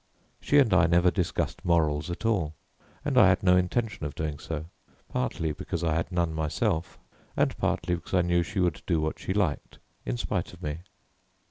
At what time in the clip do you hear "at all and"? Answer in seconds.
2.09-3.19